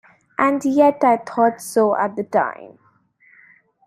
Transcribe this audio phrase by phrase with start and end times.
[0.39, 2.79] And yet I thought so at the time!